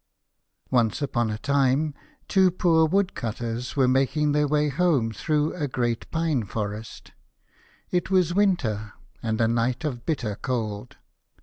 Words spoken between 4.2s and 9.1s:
their way home through a great pine forest. It was winter,